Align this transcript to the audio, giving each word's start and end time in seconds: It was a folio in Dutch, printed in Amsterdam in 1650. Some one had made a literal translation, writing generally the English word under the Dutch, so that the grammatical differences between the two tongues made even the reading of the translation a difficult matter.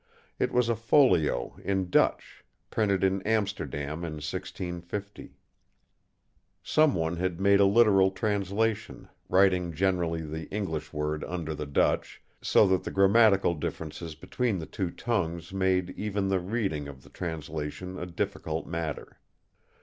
It 0.39 0.51
was 0.51 0.67
a 0.67 0.75
folio 0.75 1.59
in 1.63 1.91
Dutch, 1.91 2.43
printed 2.71 3.03
in 3.03 3.21
Amsterdam 3.21 3.99
in 4.03 4.13
1650. 4.13 5.37
Some 6.63 6.95
one 6.95 7.17
had 7.17 7.39
made 7.39 7.59
a 7.59 7.65
literal 7.65 8.09
translation, 8.09 9.07
writing 9.29 9.71
generally 9.71 10.21
the 10.23 10.49
English 10.49 10.91
word 10.91 11.23
under 11.25 11.53
the 11.53 11.67
Dutch, 11.67 12.19
so 12.41 12.65
that 12.69 12.83
the 12.83 12.89
grammatical 12.89 13.53
differences 13.53 14.15
between 14.15 14.57
the 14.57 14.65
two 14.65 14.89
tongues 14.89 15.53
made 15.53 15.91
even 15.91 16.29
the 16.29 16.39
reading 16.39 16.87
of 16.87 17.03
the 17.03 17.09
translation 17.11 17.99
a 17.99 18.07
difficult 18.07 18.65
matter. 18.65 19.19